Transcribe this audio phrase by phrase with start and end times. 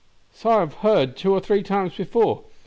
[0.31, 2.45] "So I have heard two or three times before.